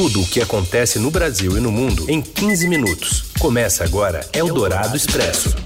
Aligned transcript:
Tudo 0.00 0.22
o 0.22 0.26
que 0.28 0.40
acontece 0.40 0.96
no 1.00 1.10
Brasil 1.10 1.58
e 1.58 1.60
no 1.60 1.72
mundo 1.72 2.08
em 2.08 2.22
15 2.22 2.68
minutos. 2.68 3.32
Começa 3.40 3.82
agora 3.82 4.20
Eldorado 4.32 4.96
Expresso. 4.96 5.56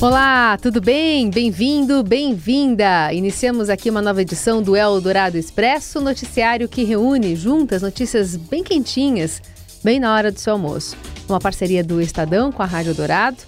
Olá, 0.00 0.56
tudo 0.62 0.80
bem? 0.80 1.28
Bem-vindo, 1.28 2.04
bem-vinda! 2.04 3.12
Iniciamos 3.12 3.68
aqui 3.68 3.90
uma 3.90 4.00
nova 4.00 4.22
edição 4.22 4.62
do 4.62 4.76
Eldorado 4.76 5.36
Expresso, 5.36 6.00
noticiário 6.00 6.68
que 6.68 6.84
reúne 6.84 7.34
juntas 7.34 7.82
notícias 7.82 8.36
bem 8.36 8.62
quentinhas, 8.62 9.42
bem 9.82 9.98
na 9.98 10.14
hora 10.14 10.30
do 10.30 10.38
seu 10.38 10.52
almoço. 10.52 10.96
Uma 11.28 11.40
parceria 11.40 11.82
do 11.82 12.00
Estadão 12.00 12.52
com 12.52 12.62
a 12.62 12.66
Rádio 12.66 12.94
Dourado 12.94 13.38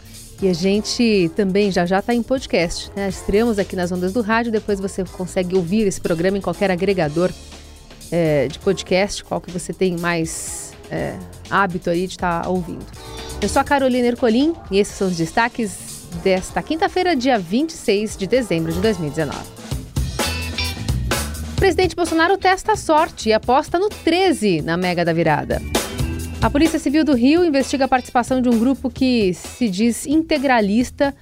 e 0.43 0.49
a 0.49 0.53
gente 0.53 1.31
também 1.37 1.71
já 1.71 1.87
já 1.87 2.01
está 2.01 2.13
em 2.13 2.23
podcast. 2.23 2.91
Né? 2.97 3.09
Estreamos 3.09 3.61
aqui 3.61 3.77
nas 3.77 3.93
ondas 3.93 4.13
do 4.13 4.23
rádio, 4.23 4.51
depois 4.51 4.81
você 4.81 5.05
consegue 5.05 5.55
ouvir 5.55 5.87
esse 5.87 6.01
programa 6.01 6.37
em 6.37 6.41
qualquer 6.41 6.69
agregador 6.69 7.31
é, 8.11 8.49
de 8.49 8.59
podcast, 8.59 9.25
qual 9.25 9.41
que 9.41 9.51
você 9.51 9.73
tem 9.73 9.97
mais 9.97 10.73
é, 10.91 11.17
hábito 11.49 11.91
aí 11.91 12.07
de 12.07 12.15
estar 12.15 12.43
tá 12.43 12.49
ouvindo. 12.49 12.85
Eu 13.41 13.49
sou 13.49 13.61
a 13.61 13.65
Carolina 13.65 14.09
Ercolim 14.09 14.55
e 14.71 14.79
esses 14.79 14.95
são 14.95 15.09
os 15.09 15.17
destaques 15.17 16.09
desta 16.23 16.63
quinta-feira, 16.63 17.15
dia 17.15 17.39
26 17.39 18.17
de 18.17 18.27
dezembro 18.27 18.73
de 18.73 18.81
2019. 18.81 19.39
O 21.53 21.57
presidente 21.57 21.95
Bolsonaro 21.95 22.37
testa 22.37 22.73
a 22.73 22.77
sorte 22.77 23.29
e 23.29 23.33
aposta 23.33 23.79
no 23.79 23.89
13 23.89 24.63
na 24.63 24.77
Mega 24.77 25.05
da 25.05 25.13
Virada. 25.13 25.61
A 26.43 26.49
Polícia 26.49 26.79
Civil 26.79 27.05
do 27.05 27.15
Rio 27.15 27.45
investiga 27.45 27.85
a 27.85 27.89
participação 27.89 28.41
de 28.41 28.49
um 28.49 28.59
grupo 28.59 28.91
que 28.91 29.35
se 29.35 29.69
diz 29.69 30.07
integralista 30.07 31.15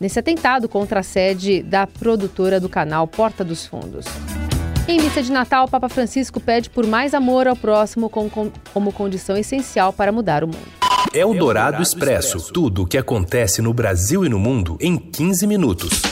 nesse 0.00 0.18
atentado 0.18 0.66
contra 0.66 1.00
a 1.00 1.02
sede 1.02 1.62
da 1.62 1.86
produtora 1.86 2.58
do 2.58 2.68
canal 2.68 3.06
Porta 3.06 3.44
dos 3.44 3.66
Fundos. 3.66 4.06
Em 4.88 5.00
missa 5.00 5.20
de 5.20 5.32
Natal, 5.32 5.64
o 5.64 5.68
Papa 5.68 5.88
Francisco 5.88 6.38
pede 6.38 6.70
por 6.70 6.86
mais 6.86 7.12
amor 7.12 7.48
ao 7.48 7.56
próximo 7.56 8.08
como 8.08 8.92
condição 8.92 9.36
essencial 9.36 9.92
para 9.92 10.12
mudar 10.12 10.44
o 10.44 10.46
mundo. 10.46 10.68
É 11.12 11.26
o 11.26 11.34
Dourado 11.34 11.82
Expresso. 11.82 12.52
Tudo 12.52 12.82
o 12.82 12.86
que 12.86 12.96
acontece 12.96 13.60
no 13.60 13.74
Brasil 13.74 14.24
e 14.24 14.28
no 14.28 14.38
mundo 14.38 14.78
em 14.80 14.96
15 14.96 15.44
minutos. 15.44 16.02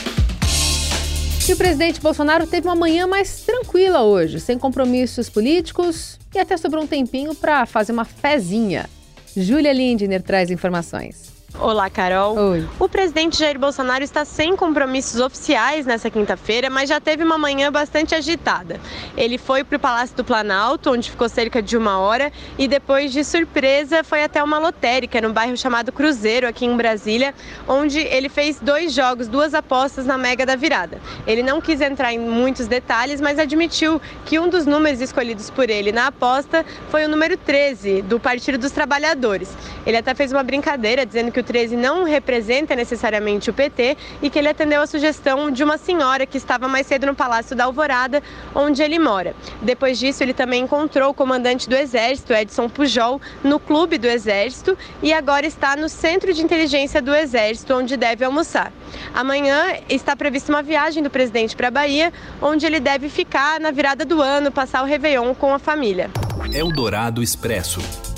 E 1.47 1.53
o 1.53 1.55
presidente 1.55 2.01
Bolsonaro 2.01 2.45
teve 2.47 2.67
uma 2.67 2.75
manhã 2.75 3.07
mais 3.07 3.41
tranquila 3.41 4.01
hoje, 4.01 4.41
sem 4.41 4.59
compromissos 4.59 5.29
políticos 5.29 6.19
e 6.33 6.39
até 6.39 6.57
sobrou 6.57 6.83
um 6.83 6.87
tempinho 6.87 7.33
para 7.33 7.65
fazer 7.65 7.93
uma 7.93 8.03
fezinha. 8.03 8.89
Júlia 9.37 9.71
Lindner 9.71 10.21
traz 10.21 10.51
informações. 10.51 11.24
Olá, 11.57 11.89
Carol. 11.89 12.37
Oi. 12.37 12.67
O 12.77 12.89
presidente 12.89 13.39
Jair 13.39 13.57
Bolsonaro 13.57 14.03
está 14.03 14.25
sem 14.25 14.57
compromissos 14.57 15.21
oficiais 15.21 15.85
nessa 15.85 16.09
quinta-feira, 16.09 16.69
mas 16.69 16.89
já 16.89 16.99
teve 16.99 17.23
uma 17.23 17.37
manhã 17.37 17.71
bastante 17.71 18.13
agitada. 18.13 18.77
Ele 19.15 19.37
foi 19.37 19.63
para 19.63 19.77
o 19.77 19.79
Palácio 19.79 20.17
do 20.17 20.23
Planalto, 20.23 20.91
onde 20.91 21.09
ficou 21.09 21.29
cerca 21.29 21.61
de 21.61 21.77
uma 21.77 21.97
hora, 21.97 22.31
e 22.57 22.67
depois, 22.67 23.13
de 23.13 23.23
surpresa, 23.23 24.03
foi 24.03 24.21
até 24.21 24.43
uma 24.43 24.59
lotérica 24.59 25.21
no 25.21 25.31
bairro 25.31 25.55
chamado 25.55 25.93
Cruzeiro, 25.93 26.45
aqui 26.45 26.65
em 26.65 26.75
Brasília, 26.75 27.33
onde 27.65 27.99
ele 27.99 28.27
fez 28.27 28.59
dois 28.59 28.93
jogos, 28.93 29.29
duas 29.29 29.53
apostas 29.53 30.05
na 30.05 30.17
Mega 30.17 30.45
da 30.45 30.57
Virada. 30.57 30.99
Ele 31.25 31.41
não 31.41 31.61
quis 31.61 31.79
entrar 31.79 32.11
em 32.11 32.19
muitos 32.19 32.67
detalhes, 32.67 33.21
mas 33.21 33.39
admitiu 33.39 34.01
que 34.25 34.37
um 34.37 34.49
dos 34.49 34.65
números 34.65 34.99
escolhidos 34.99 35.49
por 35.49 35.69
ele 35.69 35.93
na 35.93 36.07
aposta 36.07 36.65
foi 36.89 37.05
o 37.05 37.09
número 37.09 37.37
13, 37.37 38.01
do 38.01 38.19
Partido 38.19 38.57
dos 38.57 38.71
Trabalhadores. 38.71 39.55
Ele 39.85 39.95
até 39.95 40.13
fez 40.13 40.33
uma 40.33 40.43
brincadeira 40.43 41.05
dizendo 41.05 41.31
que 41.31 41.39
o 41.39 41.44
13 41.45 41.77
não 41.77 42.03
representa 42.03 42.75
necessariamente 42.75 43.49
o 43.49 43.53
PT 43.53 43.95
e 44.21 44.29
que 44.29 44.39
ele 44.39 44.49
atendeu 44.49 44.81
a 44.81 44.87
sugestão 44.87 45.49
de 45.51 45.63
uma 45.63 45.77
senhora 45.77 46.25
que 46.25 46.37
estava 46.37 46.67
mais 46.67 46.87
cedo 46.87 47.05
no 47.05 47.15
Palácio 47.15 47.55
da 47.55 47.65
Alvorada, 47.65 48.21
onde 48.53 48.81
ele 48.81 48.99
mora. 48.99 49.35
Depois 49.61 49.97
disso, 49.99 50.23
ele 50.23 50.33
também 50.33 50.63
encontrou 50.63 51.11
o 51.11 51.13
comandante 51.13 51.69
do 51.69 51.75
Exército, 51.75 52.33
Edson 52.33 52.67
Pujol, 52.67 53.21
no 53.43 53.59
clube 53.59 53.97
do 53.97 54.07
Exército 54.07 54.77
e 55.01 55.13
agora 55.13 55.45
está 55.45 55.75
no 55.75 55.87
Centro 55.87 56.33
de 56.33 56.43
Inteligência 56.43 57.01
do 57.01 57.13
Exército, 57.13 57.73
onde 57.73 57.95
deve 57.95 58.25
almoçar. 58.25 58.73
Amanhã 59.13 59.77
está 59.87 60.15
prevista 60.15 60.51
uma 60.51 60.63
viagem 60.63 61.03
do 61.03 61.09
presidente 61.09 61.55
para 61.55 61.67
a 61.67 61.71
Bahia, 61.71 62.11
onde 62.41 62.65
ele 62.65 62.79
deve 62.79 63.09
ficar 63.09 63.59
na 63.59 63.71
virada 63.71 64.03
do 64.03 64.21
ano, 64.21 64.51
passar 64.51 64.81
o 64.81 64.85
Réveillon 64.85 65.33
com 65.33 65.53
a 65.53 65.59
família. 65.59 66.09
Eldorado 66.53 67.21
Expresso. 67.21 68.14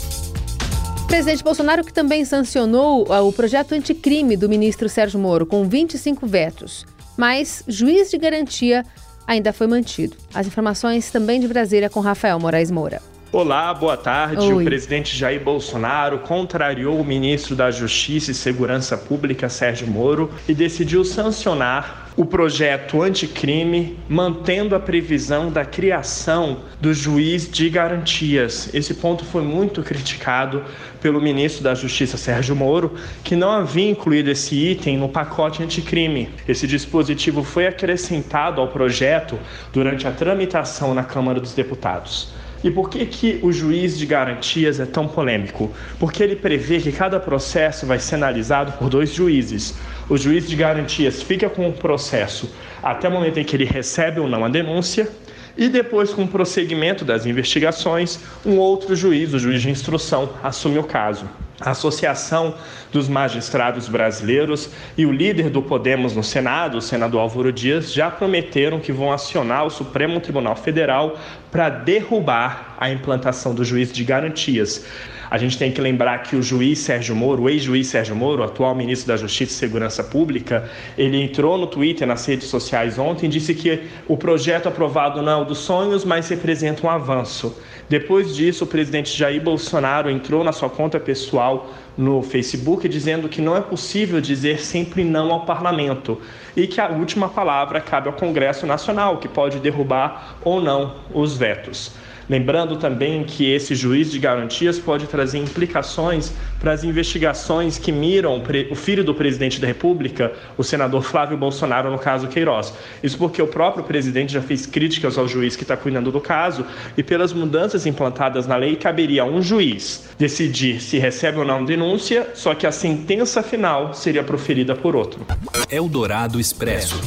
Presidente 1.07 1.41
Bolsonaro 1.41 1.85
que 1.85 1.93
também 1.93 2.25
sancionou 2.25 3.07
uh, 3.07 3.25
o 3.25 3.31
projeto 3.31 3.71
anticrime 3.71 4.35
do 4.35 4.49
ministro 4.49 4.89
Sérgio 4.89 5.17
Moro 5.17 5.45
com 5.45 5.67
25 5.67 6.27
vetos, 6.27 6.85
mas 7.15 7.63
juiz 7.65 8.11
de 8.11 8.17
garantia 8.17 8.85
ainda 9.25 9.53
foi 9.53 9.67
mantido. 9.67 10.17
As 10.33 10.45
informações 10.45 11.09
também 11.09 11.39
de 11.39 11.47
Brasília 11.47 11.89
com 11.89 12.01
Rafael 12.01 12.37
Moraes 12.39 12.69
Moura. 12.69 13.01
Olá, 13.29 13.73
boa 13.73 13.97
tarde. 13.97 14.53
Oi. 14.53 14.61
O 14.61 14.65
presidente 14.65 15.15
Jair 15.15 15.43
Bolsonaro 15.43 16.19
contrariou 16.19 16.97
o 16.97 17.03
ministro 17.03 17.57
da 17.57 17.69
Justiça 17.69 18.31
e 18.31 18.33
Segurança 18.33 18.97
Pública, 18.97 19.49
Sérgio 19.49 19.85
Moro, 19.85 20.31
e 20.47 20.53
decidiu 20.53 21.03
sancionar 21.03 22.07
o 22.15 22.25
projeto 22.25 23.01
anticrime, 23.01 23.99
mantendo 24.07 24.75
a 24.75 24.79
previsão 24.79 25.51
da 25.51 25.65
criação 25.65 26.59
do 26.79 26.93
juiz 26.93 27.51
de 27.51 27.69
garantias. 27.69 28.73
Esse 28.73 28.93
ponto 28.93 29.25
foi 29.25 29.41
muito 29.41 29.83
criticado 29.83 30.63
pelo 31.01 31.21
ministro 31.21 31.61
da 31.61 31.75
Justiça, 31.75 32.15
Sérgio 32.15 32.55
Moro, 32.55 32.95
que 33.25 33.35
não 33.35 33.51
havia 33.51 33.91
incluído 33.91 34.31
esse 34.31 34.55
item 34.55 34.97
no 34.97 35.09
pacote 35.09 35.61
anticrime. 35.61 36.29
Esse 36.47 36.65
dispositivo 36.65 37.43
foi 37.43 37.67
acrescentado 37.67 38.61
ao 38.61 38.69
projeto 38.69 39.37
durante 39.73 40.07
a 40.07 40.11
tramitação 40.11 40.93
na 40.93 41.03
Câmara 41.03 41.41
dos 41.41 41.53
Deputados. 41.53 42.33
E 42.63 42.71
por 42.71 42.89
que, 42.89 43.05
que 43.05 43.39
o 43.43 43.51
juiz 43.51 43.97
de 43.97 44.05
garantias 44.05 44.79
é 44.79 44.85
tão 44.85 45.07
polêmico? 45.07 45.71
Porque 45.99 46.23
ele 46.23 46.35
prevê 46.35 46.79
que 46.79 46.91
cada 46.91 47.19
processo 47.19 47.85
vai 47.85 47.99
ser 47.99 48.15
analisado 48.15 48.71
por 48.73 48.89
dois 48.89 49.13
juízes 49.13 49.75
o 50.09 50.17
juiz 50.17 50.47
de 50.47 50.55
garantias 50.55 51.21
fica 51.21 51.49
com 51.49 51.67
o 51.67 51.73
processo 51.73 52.49
até 52.81 53.09
o 53.09 53.11
momento 53.11 53.39
em 53.39 53.43
que 53.43 53.55
ele 53.55 53.65
recebe 53.65 54.19
ou 54.19 54.27
não 54.27 54.45
a 54.45 54.49
denúncia 54.49 55.09
e 55.57 55.67
depois, 55.67 56.13
com 56.13 56.23
o 56.23 56.27
prosseguimento 56.27 57.03
das 57.03 57.25
investigações, 57.25 58.19
um 58.45 58.57
outro 58.57 58.95
juiz, 58.95 59.33
o 59.33 59.39
juiz 59.39 59.61
de 59.61 59.71
instrução, 59.71 60.29
assume 60.43 60.77
o 60.77 60.83
caso. 60.83 61.27
A 61.59 61.71
Associação 61.71 62.53
dos 62.91 63.09
Magistrados 63.09 63.89
Brasileiros 63.89 64.69
e 64.95 65.07
o 65.07 65.11
líder 65.11 65.49
do 65.49 65.59
Podemos 65.59 66.15
no 66.15 66.23
Senado, 66.23 66.77
o 66.77 66.81
senador 66.81 67.21
Álvaro 67.21 67.51
Dias, 67.51 67.91
já 67.91 68.11
prometeram 68.11 68.79
que 68.79 68.91
vão 68.91 69.11
acionar 69.11 69.65
o 69.65 69.71
Supremo 69.71 70.19
Tribunal 70.19 70.55
Federal 70.55 71.17
para 71.51 71.69
derrubar 71.69 72.75
a 72.79 72.91
implantação 72.91 73.55
do 73.55 73.65
juiz 73.65 73.91
de 73.91 74.03
garantias. 74.03 74.85
A 75.29 75.37
gente 75.37 75.57
tem 75.57 75.71
que 75.71 75.81
lembrar 75.81 76.23
que 76.23 76.35
o 76.35 76.41
juiz 76.41 76.79
Sérgio 76.79 77.15
Moro, 77.15 77.43
o 77.43 77.49
ex-juiz 77.49 77.87
Sérgio 77.87 78.15
Moro, 78.15 78.43
atual 78.43 78.73
ministro 78.73 79.07
da 79.09 79.17
Justiça 79.17 79.51
e 79.51 79.55
Segurança 79.55 80.03
Pública, 80.03 80.69
ele 80.97 81.21
entrou 81.21 81.57
no 81.57 81.67
Twitter, 81.67 82.07
nas 82.07 82.25
redes 82.25 82.47
sociais 82.47 82.97
ontem, 82.97 83.29
disse 83.29 83.53
que 83.53 83.83
o 84.07 84.15
projeto 84.15 84.67
aprovado 84.67 85.21
não 85.21 85.31
é 85.31 85.35
o 85.41 85.45
dos 85.45 85.57
sonhos, 85.57 86.05
mas 86.05 86.29
representa 86.29 86.85
um 86.85 86.89
avanço. 86.89 87.57
Depois 87.89 88.35
disso, 88.35 88.65
o 88.65 88.67
presidente 88.67 89.17
Jair 89.17 89.41
Bolsonaro 89.41 90.09
entrou 90.09 90.43
na 90.43 90.51
sua 90.51 90.69
conta 90.69 90.99
pessoal 90.99 91.69
no 91.97 92.21
Facebook 92.21 92.87
dizendo 92.89 93.29
que 93.29 93.41
não 93.41 93.55
é 93.55 93.61
possível 93.61 94.19
dizer 94.19 94.59
sempre 94.59 95.05
não 95.05 95.31
ao 95.31 95.45
parlamento 95.45 96.19
e 96.55 96.67
que 96.67 96.81
a 96.81 96.89
última 96.89 97.29
palavra 97.29 97.79
cabe 97.79 98.07
ao 98.07 98.13
Congresso 98.13 98.65
Nacional, 98.65 99.17
que 99.17 99.27
pode 99.29 99.59
derrubar 99.59 100.37
ou 100.43 100.61
não 100.61 100.95
os 101.13 101.37
vetos. 101.37 101.93
Lembrando 102.29 102.75
também 102.75 103.23
que 103.23 103.49
esse 103.49 103.73
juiz 103.73 104.11
de 104.11 104.19
garantias 104.19 104.77
pode 104.77 105.07
trazer 105.07 105.37
implicações 105.37 106.33
para 106.59 106.73
as 106.73 106.83
investigações 106.83 107.77
que 107.77 107.91
miram 107.91 108.43
o 108.69 108.75
filho 108.75 109.03
do 109.03 109.13
presidente 109.13 109.61
da 109.61 109.67
República, 109.67 110.33
o 110.57 110.63
senador 110.63 111.03
Flávio 111.03 111.37
Bolsonaro, 111.37 111.89
no 111.89 111.97
caso 111.97 112.27
Queiroz. 112.27 112.73
Isso 113.01 113.17
porque 113.17 113.41
o 113.41 113.47
próprio 113.47 113.83
presidente 113.83 114.33
já 114.33 114.41
fez 114.41 114.65
críticas 114.65 115.17
ao 115.17 115.27
juiz 115.27 115.55
que 115.55 115.63
está 115.63 115.77
cuidando 115.77 116.11
do 116.11 116.19
caso 116.19 116.65
e 116.97 117.03
pelas 117.03 117.31
mudanças 117.31 117.85
implantadas 117.85 118.45
na 118.45 118.57
lei, 118.57 118.75
caberia 118.75 119.21
a 119.21 119.25
um 119.25 119.41
juiz 119.41 120.09
decidir 120.17 120.81
se 120.81 120.97
recebe 120.97 121.39
ou 121.39 121.45
não 121.45 121.63
denúncia, 121.63 122.29
só 122.33 122.53
que 122.53 122.67
a 122.67 122.71
sentença 122.71 123.41
final 123.41 123.93
seria 123.93 124.23
proferida 124.23 124.75
por 124.75 124.95
outro. 124.95 125.25
Eldorado 125.69 126.39
Expresso. 126.39 126.99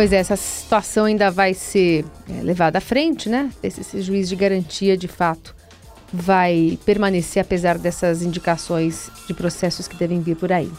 Pois 0.00 0.14
é, 0.14 0.16
essa 0.16 0.34
situação 0.34 1.04
ainda 1.04 1.30
vai 1.30 1.52
ser 1.52 2.06
é, 2.26 2.40
levada 2.42 2.78
à 2.78 2.80
frente, 2.80 3.28
né? 3.28 3.50
Esse, 3.62 3.82
esse 3.82 4.00
juiz 4.00 4.30
de 4.30 4.34
garantia, 4.34 4.96
de 4.96 5.06
fato, 5.06 5.54
vai 6.10 6.78
permanecer 6.86 7.42
apesar 7.42 7.76
dessas 7.76 8.22
indicações 8.22 9.10
de 9.26 9.34
processos 9.34 9.86
que 9.86 9.94
devem 9.94 10.22
vir 10.22 10.36
por 10.36 10.50
aí. 10.50 10.72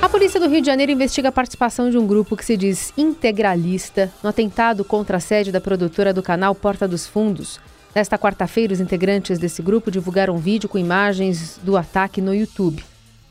A 0.00 0.08
polícia 0.08 0.40
do 0.40 0.48
Rio 0.48 0.60
de 0.60 0.66
Janeiro 0.66 0.90
investiga 0.90 1.28
a 1.28 1.32
participação 1.32 1.88
de 1.88 1.96
um 1.96 2.04
grupo 2.04 2.36
que 2.36 2.44
se 2.44 2.56
diz 2.56 2.92
integralista 2.98 4.12
no 4.24 4.30
atentado 4.30 4.84
contra 4.84 5.18
a 5.18 5.20
sede 5.20 5.52
da 5.52 5.60
produtora 5.60 6.12
do 6.12 6.20
canal 6.20 6.52
Porta 6.52 6.88
dos 6.88 7.06
Fundos. 7.06 7.60
Nesta 7.94 8.18
quarta-feira, 8.18 8.72
os 8.72 8.80
integrantes 8.80 9.38
desse 9.38 9.62
grupo 9.62 9.88
divulgaram 9.88 10.34
um 10.34 10.38
vídeo 10.38 10.68
com 10.68 10.78
imagens 10.78 11.60
do 11.62 11.76
ataque 11.76 12.20
no 12.20 12.34
YouTube. 12.34 12.82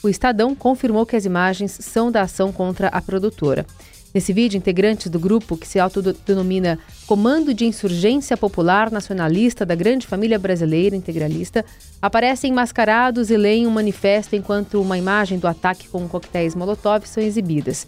O 0.01 0.07
Estadão 0.07 0.55
confirmou 0.55 1.05
que 1.05 1.17
as 1.17 1.25
imagens 1.25 1.77
são 1.81 2.09
da 2.09 2.21
ação 2.21 2.51
contra 2.53 2.87
a 2.87 3.01
produtora. 3.01 3.65
Nesse 4.13 4.33
vídeo, 4.33 4.57
integrantes 4.57 5.09
do 5.09 5.17
grupo, 5.17 5.55
que 5.55 5.67
se 5.67 5.79
autodenomina 5.79 6.77
Comando 7.07 7.53
de 7.53 7.65
Insurgência 7.65 8.35
Popular 8.35 8.91
Nacionalista 8.91 9.65
da 9.65 9.73
Grande 9.73 10.05
Família 10.05 10.37
Brasileira 10.37 10.95
Integralista, 10.95 11.63
aparecem 12.01 12.51
mascarados 12.51 13.29
e 13.29 13.37
leem 13.37 13.65
um 13.65 13.71
manifesto 13.71 14.35
enquanto 14.35 14.81
uma 14.81 14.97
imagem 14.97 15.39
do 15.39 15.47
ataque 15.47 15.87
com 15.87 16.09
coquetéis 16.09 16.55
Molotov 16.55 17.07
são 17.07 17.23
exibidas. 17.23 17.85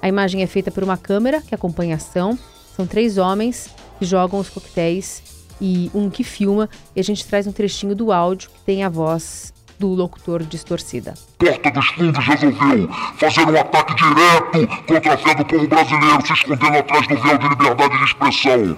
A 0.00 0.08
imagem 0.08 0.42
é 0.42 0.46
feita 0.46 0.70
por 0.70 0.82
uma 0.82 0.96
câmera 0.96 1.42
que 1.42 1.54
acompanha 1.54 1.94
a 1.94 1.96
ação. 1.96 2.38
São 2.74 2.86
três 2.86 3.18
homens 3.18 3.68
que 3.98 4.06
jogam 4.06 4.40
os 4.40 4.48
coquetéis 4.48 5.22
e 5.60 5.90
um 5.94 6.08
que 6.08 6.24
filma. 6.24 6.70
E 6.94 7.00
a 7.00 7.04
gente 7.04 7.26
traz 7.26 7.46
um 7.46 7.52
trechinho 7.52 7.94
do 7.94 8.12
áudio 8.12 8.50
que 8.50 8.60
tem 8.60 8.82
a 8.82 8.88
voz 8.88 9.52
do 9.78 9.88
locutor 9.88 10.42
distorcida. 10.42 11.14
Porta 11.38 11.70
dos 11.70 11.86
Fundos 11.88 12.24
resolveu 12.24 12.88
fazer 13.18 13.42
um 13.42 13.60
ataque 13.60 13.94
direto 13.94 14.84
contra 14.86 15.14
a 15.14 15.18
fé 15.18 15.34
do 15.34 15.44
povo 15.44 15.68
brasileiro, 15.68 16.26
se 16.26 16.32
escondendo 16.32 16.78
atrás 16.78 17.06
do 17.08 17.16
véu 17.16 17.38
de 17.38 17.48
liberdade 17.48 17.98
de 17.98 18.04
expressão. 18.04 18.76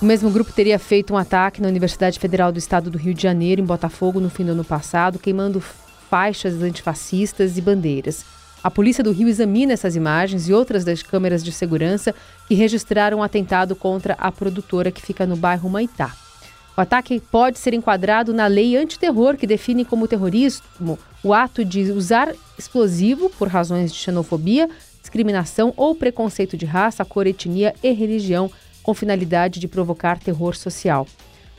O 0.00 0.04
mesmo 0.04 0.30
grupo 0.30 0.52
teria 0.52 0.78
feito 0.78 1.14
um 1.14 1.16
ataque 1.16 1.62
na 1.62 1.68
Universidade 1.68 2.18
Federal 2.18 2.52
do 2.52 2.58
Estado 2.58 2.90
do 2.90 2.98
Rio 2.98 3.14
de 3.14 3.22
Janeiro, 3.22 3.62
em 3.62 3.64
Botafogo, 3.64 4.20
no 4.20 4.28
fim 4.28 4.44
do 4.44 4.52
ano 4.52 4.64
passado, 4.64 5.18
queimando 5.18 5.62
faixas 6.10 6.62
antifascistas 6.62 7.56
e 7.56 7.62
bandeiras. 7.62 8.24
A 8.62 8.70
polícia 8.70 9.02
do 9.02 9.12
Rio 9.12 9.28
examina 9.28 9.72
essas 9.72 9.96
imagens 9.96 10.48
e 10.48 10.52
outras 10.52 10.84
das 10.84 11.02
câmeras 11.02 11.42
de 11.42 11.52
segurança 11.52 12.14
que 12.48 12.54
registraram 12.54 13.18
o 13.18 13.20
um 13.20 13.22
atentado 13.22 13.76
contra 13.76 14.14
a 14.14 14.30
produtora 14.32 14.90
que 14.90 15.00
fica 15.00 15.24
no 15.24 15.36
bairro 15.36 15.70
Maitá. 15.70 16.12
O 16.76 16.80
ataque 16.82 17.18
pode 17.18 17.58
ser 17.58 17.72
enquadrado 17.72 18.34
na 18.34 18.46
lei 18.46 18.76
antiterror, 18.76 19.38
que 19.38 19.46
define 19.46 19.82
como 19.82 20.06
terrorismo 20.06 20.98
o 21.24 21.32
ato 21.32 21.64
de 21.64 21.90
usar 21.90 22.34
explosivo 22.58 23.30
por 23.30 23.48
razões 23.48 23.90
de 23.90 23.98
xenofobia, 23.98 24.68
discriminação 25.00 25.72
ou 25.74 25.94
preconceito 25.94 26.54
de 26.54 26.66
raça, 26.66 27.02
cor, 27.02 27.26
etnia 27.26 27.74
e 27.82 27.92
religião, 27.92 28.50
com 28.82 28.92
finalidade 28.92 29.58
de 29.58 29.66
provocar 29.66 30.18
terror 30.18 30.54
social. 30.54 31.06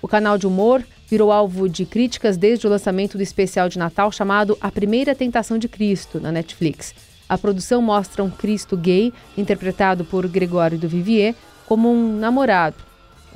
O 0.04 0.08
canal 0.08 0.38
de 0.38 0.46
humor 0.46 0.84
virou 1.10 1.32
alvo 1.32 1.68
de 1.68 1.84
críticas 1.84 2.38
desde 2.38 2.68
o 2.68 2.70
lançamento 2.70 3.18
do 3.18 3.24
especial 3.24 3.68
de 3.68 3.80
Natal 3.80 4.12
chamado 4.12 4.56
A 4.62 4.70
Primeira 4.70 5.16
Tentação 5.16 5.58
de 5.58 5.68
Cristo, 5.68 6.20
na 6.20 6.32
Netflix. 6.32 6.94
A 7.28 7.40
produção 7.40 7.82
mostra 7.82 8.24
um 8.24 8.30
Cristo 8.30 8.78
gay, 8.78 9.12
interpretado 9.36 10.06
por 10.06 10.28
Gregório 10.28 10.78
do 10.78 10.88
Vivier, 10.88 11.34
como 11.66 11.92
um 11.92 12.18
namorado 12.18 12.87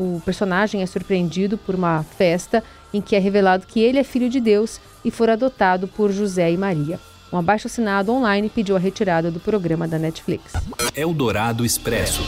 o 0.01 0.19
personagem 0.25 0.81
é 0.81 0.85
surpreendido 0.87 1.59
por 1.59 1.75
uma 1.75 2.03
festa 2.03 2.63
em 2.91 2.99
que 2.99 3.15
é 3.15 3.19
revelado 3.19 3.67
que 3.67 3.79
ele 3.79 3.99
é 3.99 4.03
filho 4.03 4.29
de 4.29 4.39
Deus 4.39 4.81
e 5.05 5.11
for 5.11 5.29
adotado 5.29 5.87
por 5.87 6.11
José 6.11 6.51
e 6.51 6.57
Maria. 6.57 6.99
Um 7.31 7.37
abaixo 7.37 7.67
assinado 7.67 8.11
online 8.11 8.49
pediu 8.49 8.75
a 8.75 8.79
retirada 8.79 9.29
do 9.29 9.39
programa 9.39 9.87
da 9.87 9.99
Netflix. 9.99 10.53
Eldorado 10.95 11.63
Expresso. 11.63 12.23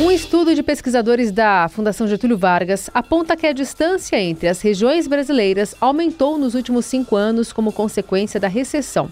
Um 0.00 0.10
estudo 0.10 0.54
de 0.54 0.62
pesquisadores 0.62 1.30
da 1.30 1.68
Fundação 1.68 2.06
Getúlio 2.06 2.36
Vargas 2.36 2.90
aponta 2.92 3.36
que 3.36 3.46
a 3.46 3.52
distância 3.52 4.20
entre 4.20 4.48
as 4.48 4.60
regiões 4.60 5.06
brasileiras 5.06 5.74
aumentou 5.80 6.36
nos 6.36 6.54
últimos 6.54 6.84
cinco 6.84 7.16
anos 7.16 7.52
como 7.52 7.72
consequência 7.72 8.38
da 8.38 8.48
recessão. 8.48 9.10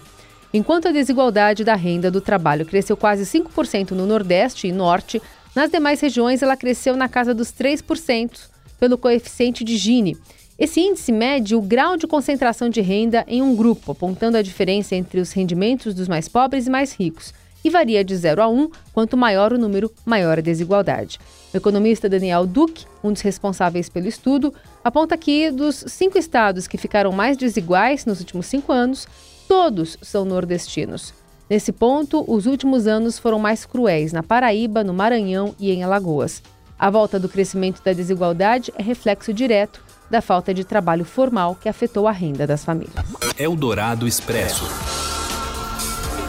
Enquanto 0.53 0.87
a 0.87 0.91
desigualdade 0.91 1.63
da 1.63 1.73
renda 1.73 2.11
do 2.11 2.21
trabalho 2.21 2.65
cresceu 2.65 2.95
quase 2.95 3.23
5% 3.23 3.91
no 3.91 4.05
Nordeste 4.05 4.67
e 4.67 4.71
Norte, 4.71 5.21
nas 5.55 5.71
demais 5.71 6.01
regiões, 6.01 6.41
ela 6.41 6.57
cresceu 6.57 6.97
na 6.97 7.07
casa 7.07 7.33
dos 7.33 7.47
3% 7.47 8.49
pelo 8.79 8.97
coeficiente 8.97 9.63
de 9.63 9.77
Gini. 9.77 10.17
Esse 10.57 10.79
índice 10.79 11.11
mede 11.11 11.55
o 11.55 11.61
grau 11.61 11.97
de 11.97 12.07
concentração 12.07 12.69
de 12.69 12.81
renda 12.81 13.25
em 13.27 13.41
um 13.41 13.55
grupo, 13.55 13.91
apontando 13.91 14.37
a 14.37 14.41
diferença 14.41 14.95
entre 14.95 15.19
os 15.19 15.31
rendimentos 15.31 15.93
dos 15.93 16.07
mais 16.07 16.27
pobres 16.27 16.67
e 16.67 16.69
mais 16.69 16.93
ricos, 16.93 17.33
e 17.63 17.69
varia 17.69 18.03
de 18.03 18.15
0 18.15 18.41
a 18.41 18.47
1, 18.47 18.69
quanto 18.93 19.17
maior 19.17 19.51
o 19.51 19.57
número, 19.57 19.91
maior 20.05 20.37
a 20.37 20.41
desigualdade. 20.41 21.19
O 21.53 21.57
economista 21.57 22.07
Daniel 22.07 22.45
Duque, 22.45 22.85
um 23.03 23.11
dos 23.11 23.21
responsáveis 23.21 23.89
pelo 23.89 24.07
estudo, 24.07 24.53
aponta 24.83 25.17
que 25.17 25.51
dos 25.51 25.83
cinco 25.87 26.17
estados 26.17 26.67
que 26.67 26.77
ficaram 26.77 27.11
mais 27.11 27.35
desiguais 27.37 28.05
nos 28.05 28.19
últimos 28.19 28.45
cinco 28.45 28.71
anos, 28.71 29.07
todos 29.47 29.97
são 30.01 30.25
nordestinos. 30.25 31.13
Nesse 31.49 31.71
ponto, 31.71 32.25
os 32.27 32.47
últimos 32.47 32.87
anos 32.87 33.19
foram 33.19 33.37
mais 33.37 33.65
cruéis 33.65 34.11
na 34.11 34.23
Paraíba, 34.23 34.83
no 34.83 34.93
Maranhão 34.93 35.55
e 35.59 35.71
em 35.71 35.83
Alagoas. 35.83 36.41
A 36.77 36.89
volta 36.89 37.19
do 37.19 37.29
crescimento 37.29 37.81
da 37.83 37.93
desigualdade 37.93 38.73
é 38.77 38.81
reflexo 38.81 39.31
direto 39.33 39.83
da 40.09 40.21
falta 40.21 40.53
de 40.53 40.63
trabalho 40.63 41.05
formal 41.05 41.55
que 41.55 41.69
afetou 41.69 42.07
a 42.07 42.11
renda 42.11 42.45
das 42.47 42.65
famílias. 42.65 42.93
Eldorado 43.37 44.07
Expresso. 44.07 44.65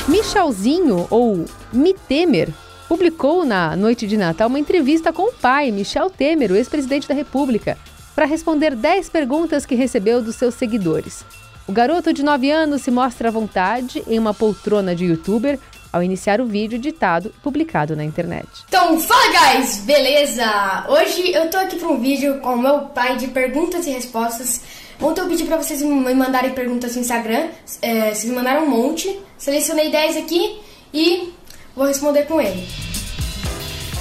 Michelzinho, 0.09 1.07
ou 1.11 1.45
Mitemer, 1.73 2.53
publicou 2.89 3.45
na 3.45 3.75
noite 3.75 4.07
de 4.07 4.17
Natal 4.17 4.49
uma 4.49 4.59
entrevista 4.59 5.13
com 5.13 5.31
o 5.31 5.33
pai, 5.33 5.71
Michel 5.71 6.11
Temer, 6.11 6.53
o 6.53 6.57
ex-presidente 6.57 7.09
da 7.09 7.15
República, 7.15 7.77
para 8.15 8.25
responder 8.25 8.77
10 8.77 9.09
perguntas 9.09 9.67
que 9.67 9.75
recebeu 9.75 10.23
dos 10.23 10.37
seus 10.37 10.55
seguidores. 10.55 11.25
O 11.69 11.73
garoto 11.73 12.13
de 12.13 12.23
9 12.23 12.49
anos 12.49 12.83
se 12.83 12.93
mostra 12.93 13.29
à 13.29 13.33
vontade 13.33 14.01
em 14.07 14.21
uma 14.21 14.33
poltrona 14.33 14.95
de 14.95 15.05
youtuber 15.05 15.59
ao 15.93 16.01
iniciar 16.01 16.41
o 16.41 16.47
vídeo 16.47 16.77
editado 16.77 17.33
e 17.37 17.41
publicado 17.41 17.97
na 17.97 18.05
internet. 18.05 18.47
Então, 18.69 19.01
fala 19.01 19.55
guys, 19.57 19.79
beleza? 19.79 20.87
Hoje 20.89 21.33
eu 21.33 21.51
tô 21.51 21.57
aqui 21.57 21.77
para 21.77 21.89
um 21.89 21.99
vídeo 21.99 22.39
com 22.39 22.55
o 22.55 22.63
meu 22.63 22.83
pai 22.83 23.17
de 23.17 23.27
perguntas 23.29 23.85
e 23.85 23.91
respostas. 23.91 24.61
Ontem 25.01 25.23
eu 25.23 25.27
pedi 25.27 25.45
para 25.45 25.57
vocês 25.57 25.83
me 25.83 26.15
mandarem 26.15 26.53
perguntas 26.53 26.95
no 26.95 27.01
Instagram, 27.01 27.49
é, 27.83 28.15
vocês 28.15 28.27
me 28.27 28.37
mandaram 28.37 28.65
um 28.65 28.71
monte, 28.71 29.19
selecionei 29.37 29.91
10 29.91 30.19
aqui 30.19 30.61
e 30.95 31.33
vou 31.75 31.87
responder 31.87 32.27
com 32.27 32.41
ele. 32.41 32.65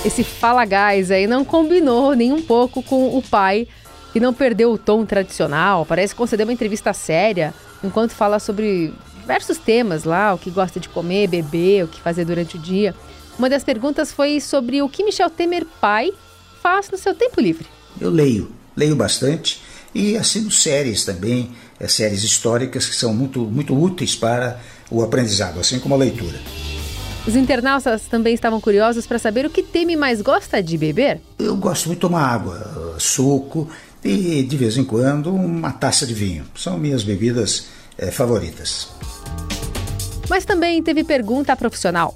Esse 0.06 0.24
Fala 0.24 0.66
Guys 0.66 1.10
aí 1.10 1.26
não 1.26 1.44
combinou 1.44 2.14
nem 2.14 2.32
um 2.32 2.44
pouco 2.44 2.84
com 2.84 3.18
o 3.18 3.24
pai 3.24 3.68
que 4.16 4.20
não 4.22 4.34
perdeu 4.34 4.72
o 4.72 4.78
tom 4.78 5.06
tradicional, 5.06 5.86
parece 5.86 6.16
conceder 6.16 6.46
uma 6.46 6.54
entrevista 6.54 6.94
séria, 6.94 7.54
enquanto 7.84 8.12
fala 8.12 8.40
sobre 8.40 8.94
diversos 9.20 9.58
temas 9.58 10.06
lá, 10.06 10.34
o 10.34 10.38
que 10.38 10.50
gosta 10.50 10.80
de 10.80 10.88
comer, 10.88 11.28
beber, 11.28 11.84
o 11.84 11.88
que 11.90 12.00
fazer 12.00 12.24
durante 12.24 12.56
o 12.56 12.60
dia. 12.60 12.96
Uma 13.38 13.50
das 13.50 13.62
perguntas 13.62 14.14
foi 14.14 14.40
sobre 14.40 14.82
o 14.82 14.88
que 14.88 15.04
Michel 15.04 15.30
Temer, 15.30 15.66
pai, 15.82 16.14
faz 16.64 16.90
no 16.90 16.98
seu 16.98 17.14
tempo 17.14 17.42
livre. 17.42 17.68
Eu 18.00 18.10
leio, 18.10 18.50
leio 18.74 18.96
bastante 18.96 19.62
e 19.94 20.16
assino 20.16 20.50
séries 20.50 21.04
também, 21.04 21.52
é, 21.78 21.86
séries 21.86 22.24
históricas 22.24 22.86
que 22.88 22.96
são 22.96 23.14
muito, 23.14 23.42
muito 23.42 23.78
úteis 23.78 24.16
para 24.16 24.62
o 24.90 25.04
aprendizado, 25.04 25.60
assim 25.60 25.78
como 25.78 25.94
a 25.94 25.98
leitura. 25.98 26.40
Os 27.28 27.36
internautas 27.36 28.04
também 28.04 28.36
estavam 28.36 28.62
curiosos 28.62 29.08
para 29.08 29.18
saber 29.18 29.48
o 29.48 29.50
que 29.50 29.64
Temer 29.64 29.98
mais 29.98 30.22
gosta 30.22 30.62
de 30.62 30.78
beber. 30.78 31.20
Eu 31.40 31.56
gosto 31.56 31.88
muito 31.88 31.98
de 31.98 32.02
tomar 32.02 32.28
água, 32.28 32.96
suco 33.00 33.68
e 34.04 34.44
de 34.44 34.56
vez 34.56 34.78
em 34.78 34.84
quando 34.84 35.34
uma 35.34 35.72
taça 35.72 36.06
de 36.06 36.14
vinho. 36.14 36.46
São 36.56 36.78
minhas 36.78 37.04
bebidas 37.04 37.66
é, 37.98 38.12
favoritas. 38.12 38.90
Mas 40.30 40.46
também 40.46 40.84
teve 40.84 41.04
pergunta 41.04 41.56
profissional. 41.56 42.16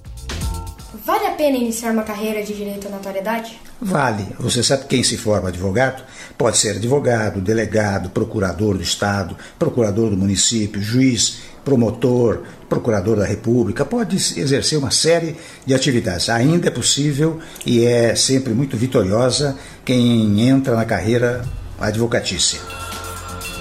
Vale 1.03 1.25
a 1.25 1.31
pena 1.31 1.57
iniciar 1.57 1.91
uma 1.91 2.03
carreira 2.03 2.43
de 2.43 2.53
direito 2.53 2.87
à 2.87 2.91
notoriedade? 2.91 3.59
Vale. 3.81 4.27
Você 4.39 4.61
sabe 4.61 4.85
quem 4.85 5.01
se 5.03 5.17
forma 5.17 5.49
advogado? 5.49 6.03
Pode 6.37 6.57
ser 6.57 6.75
advogado, 6.75 7.41
delegado, 7.41 8.09
procurador 8.11 8.75
do 8.75 8.83
Estado, 8.83 9.35
procurador 9.57 10.11
do 10.11 10.17
município, 10.17 10.81
juiz, 10.81 11.39
promotor, 11.69 12.41
procurador 12.67 13.17
da 13.17 13.25
República, 13.25 13.85
pode 13.85 14.15
exercer 14.15 14.79
uma 14.79 14.89
série 14.89 15.35
de 15.67 15.75
atividades. 15.75 16.27
Ainda 16.27 16.67
é 16.67 16.71
possível 16.71 17.39
e 17.63 17.85
é 17.85 18.15
sempre 18.15 18.53
muito 18.53 18.75
vitoriosa 18.75 19.55
quem 19.85 20.41
entra 20.49 20.75
na 20.75 20.83
carreira 20.83 21.45
advocatícia. 21.79 22.59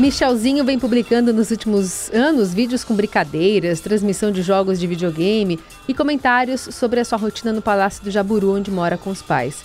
Michelzinho 0.01 0.65
vem 0.65 0.79
publicando 0.79 1.35
nos 1.35 1.51
últimos 1.51 2.09
anos 2.15 2.55
vídeos 2.55 2.83
com 2.83 2.95
brincadeiras, 2.95 3.81
transmissão 3.81 4.33
de 4.33 4.41
jogos 4.41 4.81
de 4.81 4.87
videogame 4.87 5.61
e 5.87 5.93
comentários 5.93 6.63
sobre 6.71 7.01
a 7.01 7.05
sua 7.05 7.19
rotina 7.19 7.53
no 7.53 7.61
Palácio 7.61 8.03
do 8.03 8.11
Jaburu, 8.11 8.55
onde 8.55 8.71
mora 8.71 8.97
com 8.97 9.11
os 9.11 9.21
pais. 9.21 9.57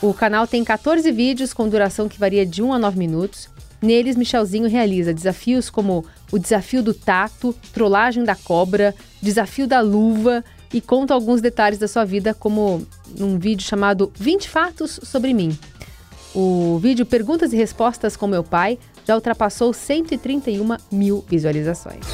O 0.00 0.14
canal 0.14 0.46
tem 0.46 0.64
14 0.64 1.10
vídeos 1.12 1.52
com 1.52 1.68
duração 1.68 2.08
que 2.08 2.18
varia 2.18 2.46
de 2.46 2.62
1 2.62 2.72
a 2.72 2.78
9 2.78 2.98
minutos. 2.98 3.48
Neles, 3.84 4.16
Michelzinho 4.16 4.68
realiza 4.68 5.14
desafios 5.14 5.70
como 5.70 6.04
o 6.32 6.38
desafio 6.38 6.82
do 6.82 6.94
tato, 6.94 7.54
trollagem 7.72 8.24
da 8.24 8.34
cobra, 8.34 8.94
desafio 9.20 9.66
da 9.66 9.80
luva 9.80 10.42
e 10.72 10.80
conta 10.80 11.14
alguns 11.14 11.40
detalhes 11.40 11.78
da 11.78 11.86
sua 11.86 12.04
vida, 12.04 12.34
como 12.34 12.84
num 13.16 13.38
vídeo 13.38 13.64
chamado 13.64 14.10
20 14.16 14.48
Fatos 14.48 14.98
sobre 15.02 15.32
Mim. 15.32 15.56
O 16.34 16.78
vídeo 16.82 17.06
Perguntas 17.06 17.52
e 17.52 17.56
Respostas 17.56 18.16
com 18.16 18.26
Meu 18.26 18.42
Pai 18.42 18.78
já 19.06 19.14
ultrapassou 19.14 19.72
131 19.72 20.76
mil 20.90 21.24
visualizações. 21.28 22.04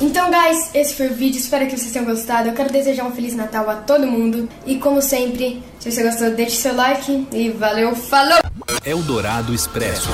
Então, 0.00 0.30
guys, 0.30 0.74
esse 0.74 0.94
foi 0.94 1.08
o 1.08 1.14
vídeo. 1.14 1.38
Espero 1.38 1.66
que 1.66 1.76
vocês 1.76 1.92
tenham 1.92 2.06
gostado. 2.06 2.48
Eu 2.48 2.54
quero 2.54 2.72
desejar 2.72 3.04
um 3.04 3.12
Feliz 3.12 3.36
Natal 3.36 3.68
a 3.68 3.76
todo 3.76 4.06
mundo. 4.06 4.48
E, 4.64 4.76
como 4.76 5.02
sempre, 5.02 5.62
se 5.78 5.92
você 5.92 6.02
gostou, 6.02 6.30
deixe 6.30 6.56
seu 6.56 6.74
like. 6.74 7.28
E 7.32 7.50
valeu, 7.50 7.94
falou! 7.94 8.40
Eldorado 8.84 9.54
Expresso. 9.54 10.08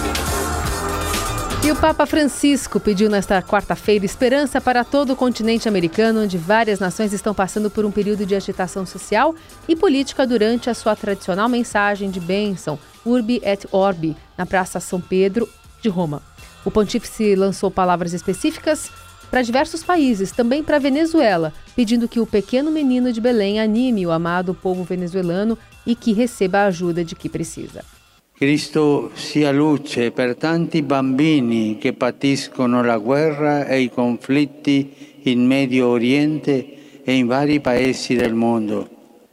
E 1.67 1.73
o 1.73 1.75
Papa 1.75 2.07
Francisco 2.07 2.79
pediu 2.79 3.11
nesta 3.11 3.43
quarta-feira 3.43 4.07
esperança 4.07 4.61
para 4.61 4.85
todo 4.85 5.13
o 5.13 5.17
continente 5.17 5.69
americano, 5.69 6.23
onde 6.23 6.39
várias 6.39 6.79
nações 6.79 7.13
estão 7.13 7.35
passando 7.35 7.69
por 7.69 7.85
um 7.85 7.91
período 7.91 8.25
de 8.25 8.37
agitação 8.37 8.87
social 8.87 9.35
e 9.67 9.75
política 9.75 10.25
durante 10.25 10.71
a 10.71 10.75
sua 10.75 10.95
tradicional 10.95 11.49
mensagem 11.49 12.09
de 12.09 12.21
bênção, 12.21 12.79
Urbi 13.05 13.43
et 13.43 13.67
Orbi, 13.73 14.17
na 14.39 14.47
Praça 14.47 14.79
São 14.79 15.01
Pedro 15.01 15.49
de 15.83 15.89
Roma. 15.89 16.23
O 16.65 16.71
pontífice 16.71 17.35
lançou 17.35 17.69
palavras 17.69 18.13
específicas 18.13 18.89
para 19.29 19.43
diversos 19.43 19.83
países, 19.83 20.31
também 20.31 20.63
para 20.63 20.79
Venezuela, 20.79 21.53
pedindo 21.75 22.07
que 22.07 22.21
o 22.21 22.27
pequeno 22.27 22.71
menino 22.71 23.13
de 23.13 23.21
Belém 23.21 23.59
anime 23.59 24.07
o 24.07 24.13
amado 24.13 24.55
povo 24.55 24.85
venezuelano 24.85 25.59
e 25.85 25.97
que 25.97 26.13
receba 26.13 26.59
a 26.59 26.67
ajuda 26.67 27.05
de 27.05 27.17
que 27.17 27.29
precisa. 27.29 27.96
Cristo 28.39 29.13
sia 29.15 29.51
luce 29.51 30.11
per 30.11 30.37
tanti 30.37 30.83
bambini 30.83 31.79
che 31.79 31.95
patiscono 31.95 32.83
la 32.83 32.99
guerra 32.99 33.65
e 33.65 33.81
i 33.81 33.89
conflitti 33.89 34.93
in 35.23 35.47
Medio 35.47 35.89
Oriente 35.89 37.01
e 37.03 37.15
in 37.15 37.27
vari 37.27 37.61
paesi 37.61 38.15
del 38.15 38.35
mondo. 38.35 38.91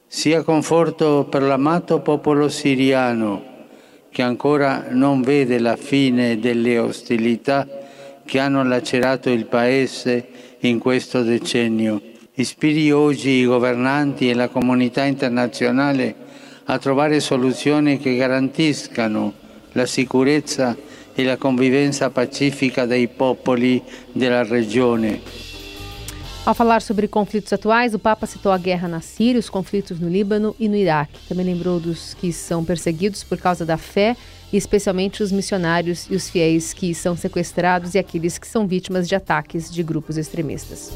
Sia 0.07 0.43
conforto 0.43 1.27
per 1.29 1.41
l'amato 1.41 1.99
popolo 1.99 2.47
siriano 2.47 3.43
che 4.09 4.21
ancora 4.21 4.85
non 4.91 5.21
vede 5.21 5.59
la 5.59 5.75
fine 5.75 6.39
delle 6.39 6.77
ostilità 6.77 7.67
che 8.23 8.39
hanno 8.39 8.63
lacerato 8.63 9.29
il 9.29 9.47
Paese 9.47 10.27
in 10.59 10.79
questo 10.79 11.23
decennio. 11.23 12.01
Ispiri 12.35 12.89
oggi 12.93 13.31
i 13.31 13.45
governanti 13.45 14.29
e 14.29 14.33
la 14.33 14.47
comunità 14.47 15.03
internazionale 15.03 16.22
a 16.65 16.77
trovare 16.77 17.19
soluzioni 17.19 17.97
che 17.97 18.15
garantiscano 18.15 19.33
la 19.73 19.85
sicurezza 19.85 20.75
e 21.13 21.23
la 21.23 21.37
convivenza 21.37 22.09
pacifica 22.09 22.85
dei 22.85 23.07
popoli 23.07 23.81
della 24.11 24.43
regione. 24.43 25.21
Ao 26.45 26.53
falar 26.53 26.81
sobre 26.81 27.07
conflitos 27.07 27.53
atuais, 27.53 27.93
o 27.93 27.99
Papa 27.99 28.25
citou 28.27 28.51
a 28.51 28.57
guerra 28.57 28.87
na 28.87 28.99
Síria, 28.99 29.39
os 29.39 29.49
conflitos 29.49 29.97
no 29.99 30.09
Líbano 30.09 30.53
e 30.59 30.67
no 30.67 30.75
Iraque. 30.75 31.17
Também 31.29 31.45
lembrou 31.45 31.79
dos 31.79 32.13
que 32.15 32.33
são 32.33 32.65
perseguidos 32.65 33.23
por 33.23 33.37
causa 33.37 33.65
da 33.65 33.77
fé, 33.77 34.17
e 34.51 34.57
especialmente 34.57 35.23
os 35.23 35.31
missionários 35.31 36.05
e 36.09 36.15
os 36.15 36.29
fiéis 36.29 36.73
que 36.73 36.93
são 36.93 37.15
sequestrados 37.15 37.95
e 37.95 37.97
aqueles 37.97 38.37
que 38.37 38.47
são 38.47 38.67
vítimas 38.67 39.07
de 39.07 39.15
ataques 39.15 39.71
de 39.71 39.81
grupos 39.81 40.17
extremistas. 40.17 40.91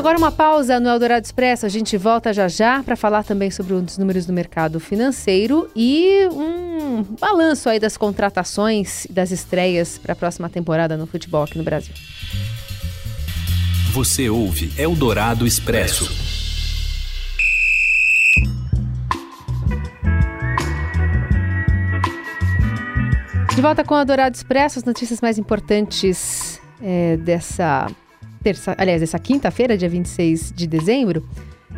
Agora 0.00 0.16
uma 0.16 0.32
pausa 0.32 0.80
no 0.80 0.88
Eldorado 0.88 1.26
Expresso. 1.26 1.66
A 1.66 1.68
gente 1.68 1.94
volta 1.98 2.32
já 2.32 2.48
já 2.48 2.82
para 2.82 2.96
falar 2.96 3.22
também 3.22 3.50
sobre 3.50 3.74
um 3.74 3.84
dos 3.84 3.98
números 3.98 4.24
do 4.24 4.32
mercado 4.32 4.80
financeiro 4.80 5.70
e 5.76 6.26
um 6.32 7.02
balanço 7.20 7.68
aí 7.68 7.78
das 7.78 7.98
contratações 7.98 9.04
e 9.04 9.12
das 9.12 9.30
estreias 9.30 9.98
para 9.98 10.14
a 10.14 10.16
próxima 10.16 10.48
temporada 10.48 10.96
no 10.96 11.06
futebol 11.06 11.42
aqui 11.42 11.58
no 11.58 11.64
Brasil. 11.64 11.92
Você 13.92 14.30
ouve 14.30 14.72
Eldorado 14.80 15.46
Expresso. 15.46 16.10
De 23.54 23.60
volta 23.60 23.84
com 23.84 23.94
o 23.94 23.98
Eldorado 23.98 24.34
Expresso, 24.34 24.78
as 24.78 24.84
notícias 24.86 25.20
mais 25.20 25.36
importantes 25.36 26.58
é, 26.82 27.18
dessa 27.18 27.86
terça, 28.42 28.74
aliás, 28.78 29.02
essa 29.02 29.18
quinta-feira, 29.18 29.76
dia 29.76 29.88
26 29.88 30.52
de 30.54 30.66
dezembro. 30.66 31.28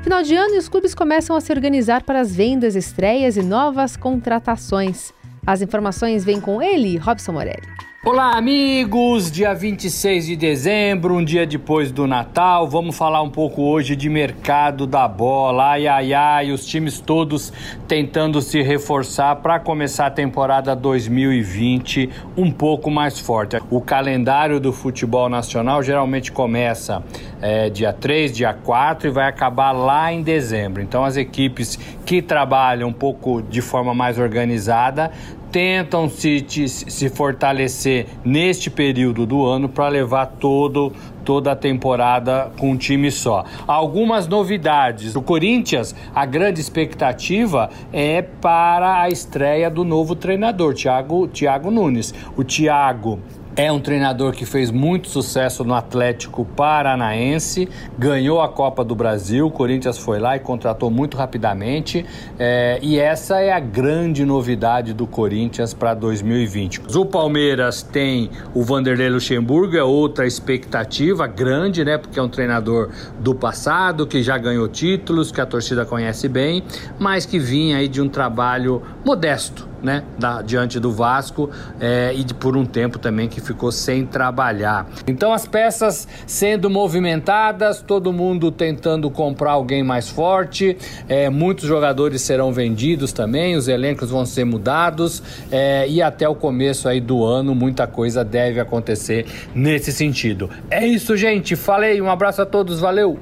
Final 0.03 0.23
de 0.23 0.35
ano 0.35 0.55
e 0.55 0.59
os 0.59 0.69
clubes 0.69 0.95
começam 0.95 1.37
a 1.37 1.41
se 1.41 1.53
organizar 1.53 2.03
para 2.03 2.21
as 2.21 2.35
vendas, 2.35 2.75
estreias 2.75 3.37
e 3.37 3.43
novas 3.43 3.97
contratações. 3.97 5.13
As 5.47 5.61
informações 5.61 6.25
vêm 6.25 6.41
com 6.41 6.63
ele, 6.63 6.97
Robson 6.97 7.33
Morelli. 7.33 7.92
Olá, 8.05 8.37
amigos! 8.37 9.31
Dia 9.31 9.55
26 9.55 10.27
de 10.27 10.35
dezembro, 10.35 11.15
um 11.15 11.25
dia 11.25 11.47
depois 11.47 11.93
do 11.93 12.05
Natal, 12.05 12.69
vamos 12.69 12.97
falar 12.97 13.23
um 13.23 13.31
pouco 13.31 13.63
hoje 13.63 13.95
de 13.95 14.09
mercado 14.09 14.89
da 14.89 15.07
bola. 15.07 15.71
Ai, 15.71 15.87
ai, 15.87 16.13
ai, 16.13 16.51
os 16.51 16.67
times 16.67 16.99
todos 16.99 17.53
tentando 17.87 18.43
se 18.43 18.61
reforçar 18.61 19.37
para 19.37 19.61
começar 19.61 20.07
a 20.07 20.11
temporada 20.11 20.75
2020 20.75 22.11
um 22.37 22.51
pouco 22.51 22.91
mais 22.91 23.21
forte. 23.21 23.57
O 23.71 23.81
calendário 23.81 24.59
do 24.59 24.73
futebol 24.73 25.29
nacional 25.29 25.81
geralmente 25.81 26.33
começa 26.33 27.05
é, 27.43 27.69
dia 27.69 27.93
3, 27.93 28.33
dia 28.33 28.55
4 28.55 29.09
e 29.09 29.11
vai 29.11 29.29
acabar 29.29 29.73
lá 29.73 30.13
em 30.13 30.23
dezembro. 30.23 30.81
Então, 30.81 31.05
as 31.05 31.17
equipes 31.17 31.77
que 32.07 32.23
trabalham 32.23 32.89
um 32.89 32.93
pouco 32.93 33.43
de 33.43 33.61
forma 33.61 33.93
mais 33.93 34.19
organizada 34.19 35.11
tentam 35.51 36.09
se, 36.09 36.47
se 36.67 37.11
fortalecer 37.11 38.07
neste 38.25 38.71
período 38.71 39.27
do 39.27 39.45
ano 39.45 39.69
para 39.69 39.87
levar 39.89 40.25
todo 40.25 40.93
toda 41.25 41.53
a 41.53 41.57
temporada 41.57 42.51
com 42.59 42.71
um 42.73 42.77
time 42.77 43.11
só. 43.11 43.45
Algumas 43.67 44.27
novidades. 44.27 45.15
O 45.15 45.23
Corinthians, 45.23 45.95
a 46.13 46.27
grande 46.27 46.61
expectativa 46.61 47.71
é 47.93 48.23
para 48.23 49.03
a 49.03 49.09
estreia 49.09 49.71
do 49.71 49.85
novo 49.85 50.17
treinador, 50.17 50.75
Thiago, 50.75 51.29
Thiago 51.29 51.71
Nunes. 51.71 52.13
O 52.37 52.43
Thiago 52.43 53.21
é 53.55 53.71
um 53.71 53.81
treinador 53.81 54.33
que 54.33 54.47
fez 54.47 54.71
muito 54.71 55.09
sucesso 55.09 55.63
no 55.65 55.75
Atlético 55.75 56.45
Paranaense, 56.45 57.69
ganhou 57.99 58.41
a 58.41 58.49
Copa 58.49 58.83
do 58.83 58.95
Brasil, 58.95 59.47
o 59.47 59.51
Corinthians 59.51 59.99
foi 59.99 60.19
lá 60.19 60.37
e 60.37 60.41
contratou 60.41 60.91
muito 60.91 61.17
rapidamente. 61.17 62.05
É, 62.39 62.79
e 62.81 62.99
essa 62.99 63.41
é 63.41 63.53
a 63.53 63.61
grande 63.61 64.25
novidade 64.25 64.95
do 64.95 65.07
Corinthians 65.07 65.75
para 65.75 65.93
2020. 65.93 66.83
O 66.97 67.05
Palmeiras 67.05 67.83
tem 67.83 68.31
o 68.55 68.63
Vanderlei 68.63 69.11
Luxemburgo, 69.11 69.77
é 69.77 69.83
outra 69.83 70.27
expectativa 70.27 71.27
grande, 71.27 71.85
né? 71.85 71.99
Porque 71.99 72.19
é 72.19 72.23
um 72.23 72.29
treinador 72.29 72.91
do 73.21 73.35
passado, 73.35 74.07
que 74.07 74.23
já 74.23 74.39
ganhou 74.39 74.67
títulos, 74.69 75.31
que 75.31 75.41
a 75.41 75.47
torcida 75.47 75.85
conhece 75.85 76.29
bem, 76.29 76.63
mas 76.99 77.27
que 77.27 77.39
vinha 77.39 77.77
aí 77.77 77.89
de 77.89 78.01
um 78.01 78.09
trabalho 78.09 78.83
modesto 79.05 79.72
né, 79.83 80.03
da, 80.19 80.43
diante 80.43 80.79
do 80.79 80.93
Vasco 80.93 81.51
é, 81.81 82.13
e 82.15 82.25
de, 82.25 82.35
por 82.35 82.57
um 82.57 82.65
tempo 82.65 82.99
também 82.99 83.29
que 83.29 83.41
ficou 83.41 83.73
sem 83.73 84.07
trabalhar. 84.07 84.87
Então 85.07 85.33
as 85.33 85.47
peças 85.47 86.07
sendo 86.27 86.71
movimentadas, 86.71 87.83
todo 87.83 88.13
mundo 88.13 88.51
tentando 88.51 89.11
comprar 89.11 89.53
alguém 89.53 89.83
mais 89.83 90.09
forte, 90.09 90.77
é, 91.09 91.29
muitos 91.29 91.67
jogadores 91.67 92.23
serão 92.23 92.53
vendidos 92.53 93.13
também, 93.13 93.57
os 93.57 93.69
elencos 93.69 94.11
vão 94.11 94.25
ser 94.25 94.45
mudados 94.45 95.23
é, 95.51 95.89
e 95.89 96.01
até 96.01 96.29
o 96.29 96.35
começo 96.35 96.89
aí 96.89 97.01
do 97.01 97.25
ano 97.25 97.55
muita 97.55 97.87
coisa 97.87 98.25
deve 98.25 98.61
acontecer 98.61 99.27
nesse 99.55 99.93
sentido. 99.93 100.49
É 100.71 100.87
isso, 100.87 101.17
gente. 101.17 101.57
Falei, 101.57 102.01
um 102.01 102.11
abraço 102.11 102.43
a 102.43 102.47
todos, 102.47 102.81
valeu. 102.81 103.19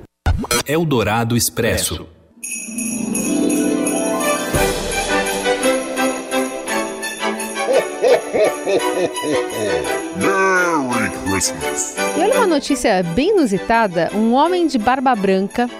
Eldorado 0.66 1.36
Expresso. 1.36 2.19
Merry 10.16 11.10
Christmas! 11.24 11.96
E 12.16 12.20
olha 12.20 12.36
uma 12.36 12.46
notícia 12.46 13.02
bem 13.02 13.30
inusitada: 13.30 14.10
um 14.14 14.34
homem 14.34 14.66
de 14.66 14.78
barba 14.78 15.14
branca 15.14 15.70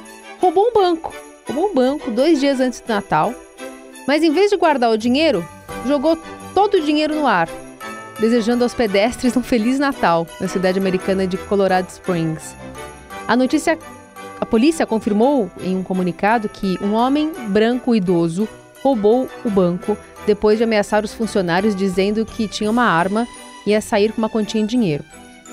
roubou 0.40 0.68
um 0.68 0.72
banco. 0.72 1.14
Roubou 1.46 1.70
um 1.70 1.74
banco 1.74 2.10
dois 2.10 2.40
dias 2.40 2.60
antes 2.60 2.80
do 2.80 2.88
Natal, 2.88 3.34
mas 4.06 4.22
em 4.22 4.32
vez 4.32 4.50
de 4.50 4.56
guardar 4.56 4.90
o 4.90 4.96
dinheiro, 4.96 5.46
jogou 5.86 6.16
todo 6.54 6.74
o 6.74 6.80
dinheiro 6.80 7.14
no 7.14 7.26
ar, 7.26 7.48
desejando 8.18 8.64
aos 8.64 8.72
pedestres 8.72 9.36
um 9.36 9.42
Feliz 9.42 9.78
Natal 9.78 10.26
na 10.40 10.48
cidade 10.48 10.78
americana 10.78 11.26
de 11.26 11.36
Colorado 11.36 11.88
Springs. 11.90 12.54
A 13.28 13.36
notícia, 13.36 13.78
a 14.40 14.46
polícia 14.46 14.86
confirmou 14.86 15.50
em 15.60 15.76
um 15.76 15.82
comunicado 15.82 16.48
que 16.48 16.78
um 16.82 16.94
homem 16.94 17.32
branco 17.48 17.94
idoso 17.94 18.48
roubou 18.82 19.28
o 19.44 19.50
banco 19.50 19.96
depois 20.26 20.58
de 20.58 20.64
ameaçar 20.64 21.04
os 21.04 21.14
funcionários 21.14 21.74
dizendo 21.74 22.24
que 22.24 22.48
tinha 22.48 22.70
uma 22.70 22.84
arma 22.84 23.26
e 23.66 23.70
ia 23.70 23.80
sair 23.80 24.12
com 24.12 24.18
uma 24.18 24.28
quantia 24.28 24.60
em 24.60 24.66
dinheiro. 24.66 25.04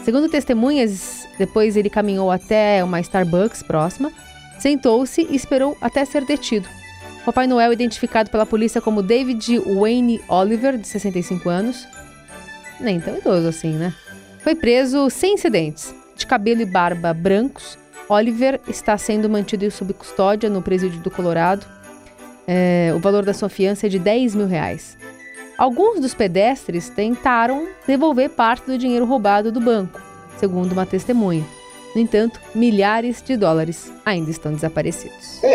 Segundo 0.03 0.29
testemunhas, 0.29 1.27
depois 1.37 1.75
ele 1.75 1.89
caminhou 1.89 2.31
até 2.31 2.83
uma 2.83 2.99
Starbucks 3.01 3.61
próxima, 3.63 4.11
sentou-se 4.57 5.21
e 5.29 5.35
esperou 5.35 5.77
até 5.81 6.05
ser 6.05 6.23
detido. 6.23 6.67
Papai 7.25 7.45
Noel, 7.45 7.73
identificado 7.73 8.29
pela 8.29 8.45
polícia 8.45 8.79
como 8.79 9.03
David 9.03 9.59
Wayne 9.59 10.21
Oliver, 10.29 10.77
de 10.77 10.87
65 10.87 11.49
anos, 11.49 11.85
nem 12.79 13.01
tão 13.01 13.17
idoso 13.17 13.49
assim, 13.49 13.73
né? 13.73 13.93
Foi 14.39 14.55
preso 14.55 15.09
sem 15.09 15.33
incidentes. 15.33 15.93
De 16.15 16.25
cabelo 16.25 16.61
e 16.61 16.65
barba 16.65 17.13
brancos, 17.13 17.77
Oliver 18.07 18.61
está 18.67 18.97
sendo 18.97 19.29
mantido 19.29 19.69
sob 19.69 19.93
custódia 19.93 20.49
no 20.49 20.61
presídio 20.61 21.01
do 21.01 21.11
Colorado 21.11 21.65
é, 22.47 22.93
o 22.95 22.99
valor 22.99 23.25
da 23.25 23.33
sua 23.33 23.49
fiança 23.49 23.87
é 23.87 23.89
de 23.89 23.99
10 23.99 24.35
mil 24.35 24.47
reais. 24.47 24.97
Alguns 25.57 25.99
dos 25.99 26.13
pedestres 26.13 26.87
tentaram 26.87 27.67
devolver 27.85 28.29
parte 28.29 28.65
do 28.65 28.77
dinheiro 28.77 29.05
roubado 29.05 29.51
do 29.51 29.59
banco, 29.59 29.99
segundo 30.39 30.71
uma 30.71 30.85
testemunha. 30.85 31.43
No 31.93 32.01
entanto, 32.01 32.39
milhares 32.53 33.23
de 33.23 33.35
dólares 33.35 33.91
ainda 34.05 34.29
estão 34.29 34.53
desaparecidos. 34.53 35.41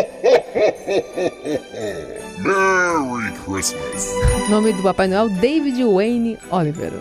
Merry 2.43 3.31
Christmas! 3.45 4.09
Nome 4.49 4.73
do 4.73 4.83
Papai 4.83 5.07
Noel: 5.07 5.29
David 5.29 5.81
Wayne 5.85 6.37
Oliver. 6.51 6.91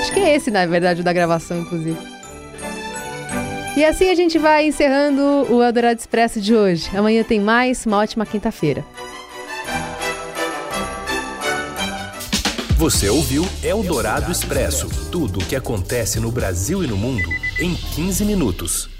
Acho 0.00 0.12
que 0.12 0.20
é 0.20 0.36
esse, 0.36 0.50
na 0.50 0.64
verdade, 0.66 1.00
o 1.00 1.04
da 1.04 1.12
gravação, 1.12 1.58
inclusive. 1.58 2.17
E 3.78 3.84
assim 3.84 4.10
a 4.10 4.14
gente 4.16 4.38
vai 4.38 4.66
encerrando 4.66 5.22
o 5.22 5.62
Eldorado 5.62 6.00
Expresso 6.00 6.40
de 6.40 6.52
hoje. 6.52 6.90
Amanhã 6.96 7.22
tem 7.22 7.38
mais. 7.38 7.86
Uma 7.86 7.98
ótima 7.98 8.26
quinta-feira. 8.26 8.84
Você 12.76 13.08
ouviu 13.08 13.44
Eldorado 13.62 14.32
Expresso 14.32 14.88
tudo 15.12 15.38
o 15.38 15.44
que 15.44 15.54
acontece 15.54 16.18
no 16.18 16.32
Brasil 16.32 16.82
e 16.82 16.88
no 16.88 16.96
mundo 16.96 17.30
em 17.60 17.72
15 17.72 18.24
minutos. 18.24 18.97